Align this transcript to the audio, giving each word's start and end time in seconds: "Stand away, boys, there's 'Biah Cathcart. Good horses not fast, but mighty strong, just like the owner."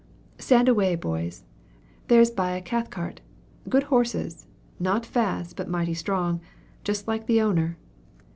"Stand 0.39 0.67
away, 0.67 0.95
boys, 0.95 1.43
there's 2.07 2.31
'Biah 2.31 2.65
Cathcart. 2.65 3.21
Good 3.69 3.83
horses 3.83 4.47
not 4.79 5.05
fast, 5.05 5.55
but 5.55 5.69
mighty 5.69 5.93
strong, 5.93 6.41
just 6.83 7.07
like 7.07 7.27
the 7.27 7.39
owner." 7.39 7.77